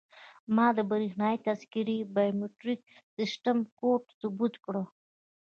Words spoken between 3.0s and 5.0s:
سیستم ګوته ثبت کړه.